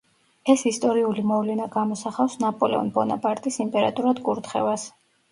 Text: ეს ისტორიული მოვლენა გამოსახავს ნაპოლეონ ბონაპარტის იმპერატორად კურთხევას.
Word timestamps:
ეს 0.51 0.61
ისტორიული 0.67 1.25
მოვლენა 1.31 1.67
გამოსახავს 1.75 2.37
ნაპოლეონ 2.43 2.89
ბონაპარტის 2.95 3.59
იმპერატორად 3.65 4.23
კურთხევას. 4.31 4.87